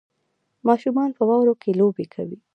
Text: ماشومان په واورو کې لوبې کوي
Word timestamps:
ماشومان 0.67 1.09
په 1.17 1.23
واورو 1.29 1.53
کې 1.61 1.71
لوبې 1.79 2.05
کوي 2.13 2.37